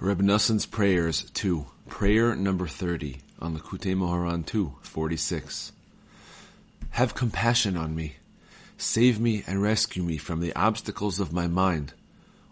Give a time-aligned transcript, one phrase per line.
[0.00, 5.72] Reb Noson's Prayers 2, Prayer number 30 on the Moharan 2, 46.
[6.90, 8.14] Have compassion on me.
[8.76, 11.94] Save me and rescue me from the obstacles of my mind,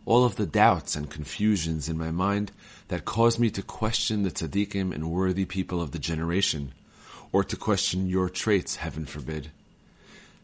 [0.06, 2.51] all of the doubts and confusions in my mind
[2.88, 6.74] that cause me to question the tzaddikim and worthy people of the generation,
[7.31, 9.53] or to question your traits, heaven forbid.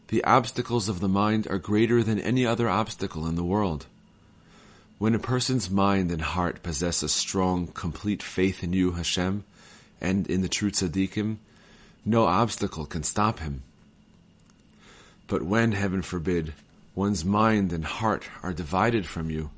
[0.07, 3.87] The obstacles of the mind are greater than any other obstacle in the world.
[5.03, 9.43] When a person's mind and heart possess a strong, complete faith in you, Hashem,
[9.99, 11.39] and in the true tzaddikim,
[12.05, 13.63] no obstacle can stop him.
[15.27, 16.53] But when, heaven forbid,
[16.95, 19.49] one's mind and heart are divided from you,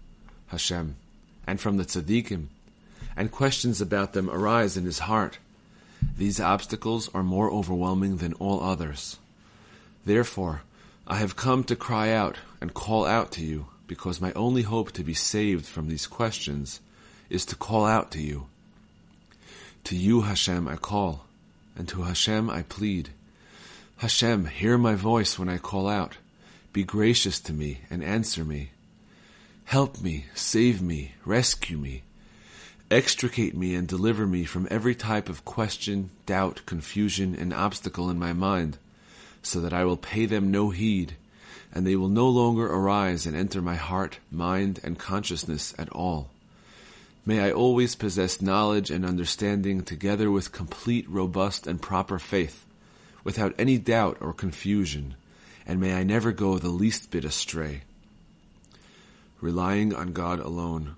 [0.48, 0.96] Hashem,
[1.46, 2.48] and from the tzaddikim,
[3.16, 5.38] and questions about them arise in his heart,
[6.18, 9.20] these obstacles are more overwhelming than all others.
[10.05, 10.64] Therefore,
[11.05, 14.92] I have come to cry out and call out to you, because my only hope
[14.94, 16.80] to be saved from these questions
[17.30, 18.48] is to call out to you.
[19.86, 21.26] To you, Hashem, I call,
[21.76, 23.10] and to Hashem I plead.
[23.98, 26.18] Hashem, hear my voice when I call out.
[26.74, 28.72] Be gracious to me and answer me.
[29.66, 32.04] Help me, save me, rescue me.
[32.92, 38.20] Extricate me and deliver me from every type of question, doubt, confusion, and obstacle in
[38.20, 38.77] my mind
[39.42, 41.16] so that I will pay them no heed,
[41.76, 46.29] and they will no longer arise and enter my heart, mind, and consciousness at all.
[47.26, 52.65] May I always possess knowledge and understanding together with complete, robust, and proper faith,
[53.26, 55.15] without any doubt or confusion,
[55.68, 57.81] and may I never go the least bit astray.
[59.41, 60.96] Relying on God alone.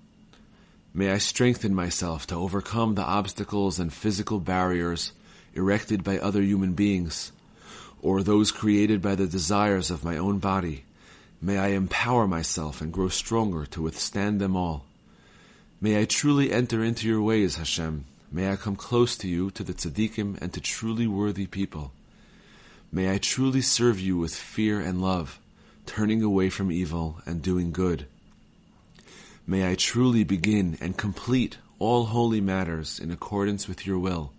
[0.94, 5.12] May I strengthen myself to overcome the obstacles and physical barriers
[5.56, 7.32] erected by other human beings
[8.08, 10.86] or those created by the desires of my own body.
[11.42, 14.86] May I empower myself and grow stronger to withstand them all.
[15.82, 18.06] May I truly enter into your ways, Hashem.
[18.32, 21.92] May I come close to you, to the tzaddikim, and to truly worthy people.
[22.94, 25.38] May I truly serve you with fear and love,
[25.86, 28.06] turning away from evil and doing good.
[29.46, 34.32] May I truly begin and complete all holy matters in accordance with your will,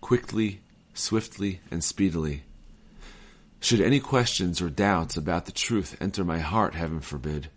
[0.00, 0.58] quickly,
[0.92, 2.42] swiftly, and speedily.
[3.60, 7.48] Should any questions or doubts about the truth enter my heart, heaven forbid,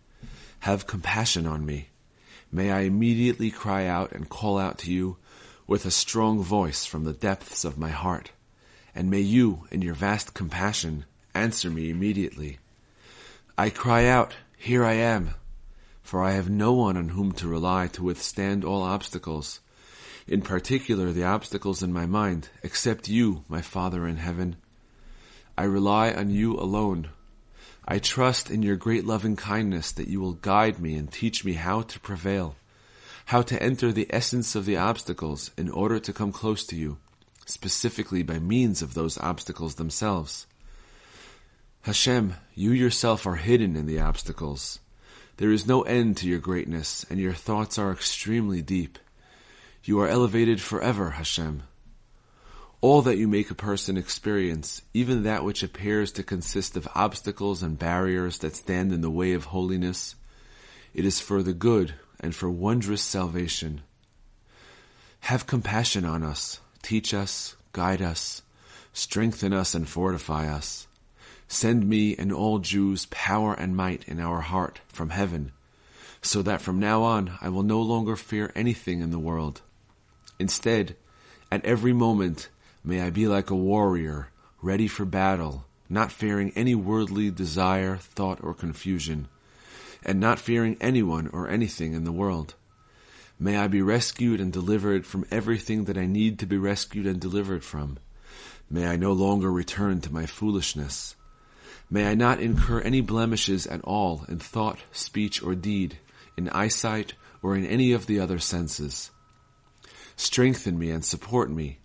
[0.61, 1.89] have compassion on me.
[2.51, 5.17] May I immediately cry out and call out to you
[5.67, 8.31] with a strong voice from the depths of my heart,
[8.95, 11.05] and may you, in your vast compassion,
[11.35, 12.57] answer me immediately.
[13.57, 15.35] I cry out, Here I am,
[16.01, 19.59] for I have no one on whom to rely to withstand all obstacles,
[20.27, 24.55] in particular the obstacles in my mind, except you, my Father in heaven.
[25.59, 27.09] I rely on you alone.
[27.85, 31.51] I trust in your great loving kindness that you will guide me and teach me
[31.55, 32.55] how to prevail,
[33.25, 36.97] how to enter the essence of the obstacles in order to come close to you,
[37.45, 40.47] specifically by means of those obstacles themselves.
[41.81, 44.79] Hashem, you yourself are hidden in the obstacles.
[45.35, 48.97] There is no end to your greatness, and your thoughts are extremely deep.
[49.83, 51.63] You are elevated forever, Hashem.
[52.81, 57.61] All that you make a person experience, even that which appears to consist of obstacles
[57.61, 60.15] and barriers that stand in the way of holiness,
[60.93, 63.81] it is for the good and for wondrous salvation.
[65.21, 68.43] Have compassion on us, teach us, guide us,
[68.93, 70.87] strengthen us and fortify us.
[71.49, 75.51] Send me and all Jews power and might in our heart from heaven,
[76.21, 79.61] so that from now on I will no longer fear anything in the world.
[80.39, 80.95] Instead,
[81.51, 82.47] at every moment,
[82.83, 84.29] May I be like a warrior,
[84.61, 89.27] ready for battle, not fearing any worldly desire, thought, or confusion,
[90.03, 92.55] and not fearing anyone or anything in the world.
[93.37, 97.19] May I be rescued and delivered from everything that I need to be rescued and
[97.19, 97.97] delivered from.
[98.69, 101.15] May I no longer return to my foolishness.
[101.89, 105.97] May I not incur any blemishes at all in thought, speech, or deed,
[106.37, 109.09] in eyesight, or in any of the other senses.
[110.15, 111.79] Strengthen me and support me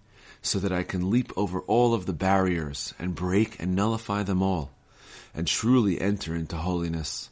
[0.44, 4.42] so that I can leap over all of the barriers and break and nullify them
[4.42, 4.70] all,
[5.34, 7.30] and truly enter into holiness.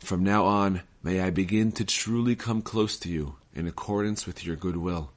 [0.00, 4.44] From now on, may I begin to truly come close to you in accordance with
[4.44, 5.12] your good will.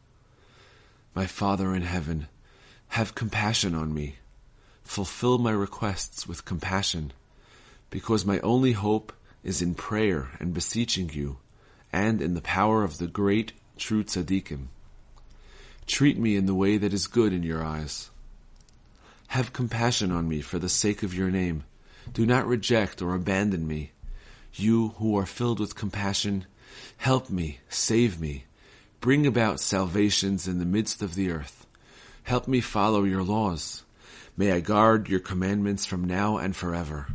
[1.16, 2.28] My Father in heaven,
[2.90, 4.18] have compassion on me.
[4.84, 7.14] Fulfill my requests with compassion,
[7.90, 9.12] because my only hope
[9.44, 11.38] is in prayer and beseeching you,
[11.92, 14.68] and in the power of the great true tzaddikim.
[15.88, 18.10] Treat me in the way that is good in your eyes.
[19.28, 21.64] Have compassion on me for the sake of your name.
[22.12, 23.92] Do not reject or abandon me.
[24.54, 26.46] You who are filled with compassion,
[26.98, 28.46] help me, save me,
[29.04, 31.68] Bring about salvations in the midst of the earth.
[32.24, 33.84] Help me follow your laws.
[34.38, 37.08] May I guard your commandments from now and forever.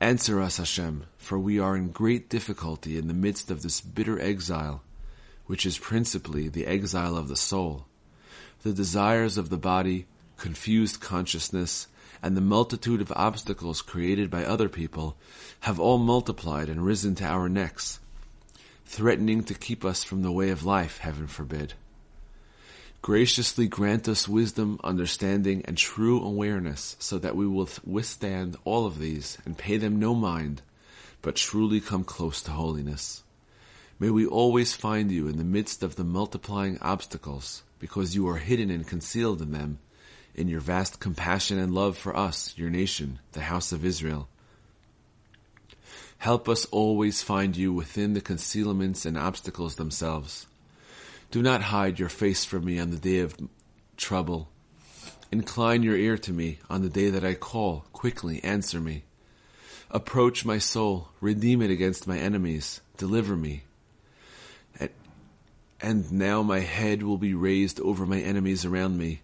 [0.00, 4.18] Answer us, Hashem, for we are in great difficulty in the midst of this bitter
[4.18, 4.82] exile,
[5.44, 7.84] which is principally the exile of the soul.
[8.62, 11.86] The desires of the body, confused consciousness,
[12.22, 15.16] and the multitude of obstacles created by other people
[15.60, 18.00] have all multiplied and risen to our necks,
[18.84, 21.74] threatening to keep us from the way of life, heaven forbid.
[23.02, 28.98] Graciously grant us wisdom, understanding, and true awareness so that we will withstand all of
[28.98, 30.60] these and pay them no mind,
[31.22, 33.22] but truly come close to holiness.
[34.00, 38.38] May we always find you in the midst of the multiplying obstacles, because you are
[38.38, 39.78] hidden and concealed in them,
[40.34, 44.28] in your vast compassion and love for us, your nation, the house of Israel.
[46.18, 50.46] Help us always find you within the concealments and obstacles themselves
[51.30, 53.36] do not hide your face from me on the day of
[53.96, 54.48] trouble.
[55.30, 57.84] Incline your ear to me on the day that I call.
[57.92, 59.04] Quickly answer me.
[59.92, 63.62] Approach my soul, redeem it against my enemies, deliver me.
[65.82, 69.22] And now my head will be raised over my enemies around me,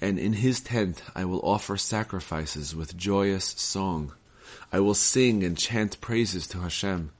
[0.00, 4.12] and in his tent I will offer sacrifices with joyous song.
[4.72, 7.12] I will sing and chant praises to Hashem.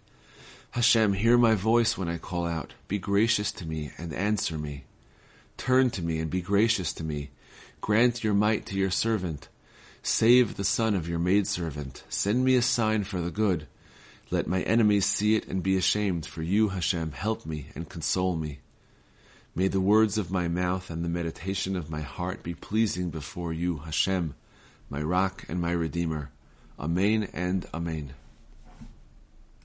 [0.73, 2.73] Hashem, hear my voice when I call out.
[2.89, 4.85] Be gracious to me and answer me.
[5.59, 7.29] Turn to me and be gracious to me.
[7.83, 9.49] Grant your might to your servant.
[10.03, 12.05] Save the son of your maidservant.
[12.09, 13.67] Send me a sign for the good.
[14.33, 18.35] Let my enemies see it and be ashamed, for you, Hashem, help me and console
[18.35, 18.61] me.
[19.55, 23.53] May the words of my mouth and the meditation of my heart be pleasing before
[23.53, 24.35] you, Hashem,
[24.89, 26.31] my rock and my redeemer.
[26.81, 28.15] Amen and Amen.